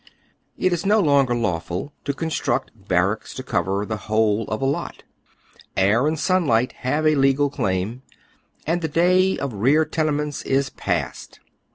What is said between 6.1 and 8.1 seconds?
sunlight have a legal claim,